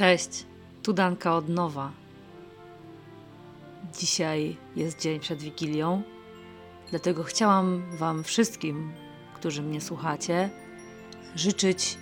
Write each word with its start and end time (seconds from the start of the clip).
Cześć, 0.00 0.46
tu 0.82 0.92
Danka 0.92 1.36
od 1.36 1.48
nowa. 1.48 1.92
Dzisiaj 3.98 4.56
jest 4.76 5.00
dzień 5.00 5.20
przed 5.20 5.42
Wigilią, 5.42 6.02
dlatego 6.90 7.22
chciałam 7.22 7.96
Wam 7.96 8.24
wszystkim, 8.24 8.92
którzy 9.34 9.62
mnie 9.62 9.80
słuchacie, 9.80 10.50
życzyć 11.36 11.98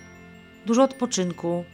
dużo 0.65 0.83
odpoczynku, 0.83 1.65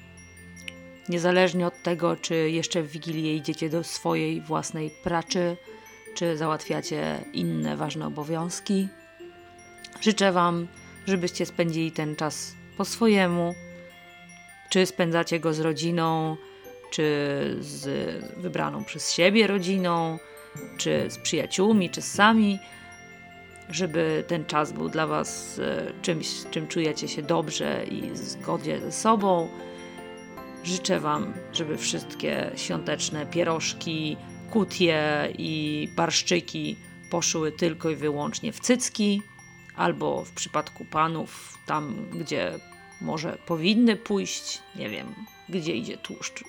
niezależnie 1.10 1.68
od 1.68 1.84
tego, 1.84 2.16
czy 2.16 2.36
jeszcze 2.36 2.84
w 2.84 2.92
Wigilię 2.92 3.36
idziecie 3.36 3.70
do 3.70 3.84
swojej 3.84 4.42
własnej 4.42 4.92
pracy, 5.04 5.58
czy 6.16 6.38
załatwiacie 6.38 7.26
inne 7.34 7.78
ważne 7.78 8.08
obowiązki. 8.08 8.88
Życzę 10.02 10.32
Wam, 10.32 10.68
żebyście 11.08 11.46
spędzili 11.46 11.92
ten 11.92 12.16
czas 12.16 12.56
po 12.78 12.86
swojemu, 12.86 13.56
czy 14.76 14.86
spędzacie 14.86 15.40
go 15.40 15.54
z 15.54 15.60
rodziną, 15.60 16.38
czy 16.90 17.04
z 17.60 17.88
wybraną 18.38 18.84
przez 18.84 19.14
siebie 19.14 19.48
rodziną, 19.48 20.20
czy 20.78 21.10
z 21.10 21.18
przyjaciółmi, 21.18 21.90
czy 21.90 22.02
sami, 22.02 22.60
żeby 23.70 24.24
ten 24.28 24.46
czas 24.46 24.72
był 24.72 24.90
dla 24.90 25.08
Was 25.08 25.60
e, 25.60 25.92
czymś, 26.02 26.28
czym 26.52 26.68
czujecie 26.68 27.08
się 27.08 27.22
dobrze 27.22 27.86
i 27.86 28.02
w 28.12 28.18
zgodzie 28.18 28.82
ze 28.82 28.92
sobą. 28.92 29.50
Życzę 30.64 31.00
Wam, 31.00 31.34
żeby 31.54 31.78
wszystkie 31.78 32.52
świąteczne 32.56 33.26
pierożki, 33.26 34.18
kutie 34.52 35.30
i 35.38 35.88
barszczyki 35.96 36.78
poszły 37.10 37.52
tylko 37.52 37.90
i 37.90 37.96
wyłącznie 37.96 38.52
w 38.52 38.60
cycki, 38.60 39.22
albo 39.76 40.26
w 40.26 40.32
przypadku 40.32 40.86
panów, 40.86 41.58
tam 41.66 42.10
gdzie 42.14 42.60
może 43.02 43.38
powinny 43.46 43.96
pójść, 43.96 44.62
nie 44.76 44.90
wiem, 44.90 45.16
gdzie 45.50 45.76
idzie 45.76 45.98
tłuszcz 45.98 46.44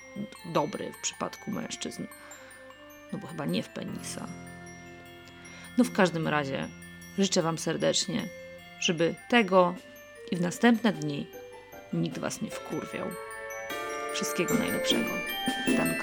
dobry 0.53 0.93
w 0.93 1.03
przypadku 1.03 1.51
mężczyzn. 1.51 2.07
No 3.13 3.19
bo 3.19 3.27
chyba 3.27 3.45
nie 3.45 3.63
w 3.63 3.69
penisa. 3.69 4.27
No 5.79 5.85
w 5.85 5.93
każdym 5.93 6.29
razie 6.29 6.69
życzę 7.19 7.43
Wam 7.43 7.59
serdecznie, 7.59 8.29
żeby 8.81 9.15
tego 9.29 9.75
i 10.31 10.37
w 10.37 10.41
następne 10.41 10.93
dni 10.93 11.27
nikt 11.93 12.19
Was 12.19 12.43
nie 12.43 12.51
wkurwiał. 12.51 13.07
Wszystkiego 14.15 14.55
najlepszego. 14.55 15.11
Nowa. 15.69 15.96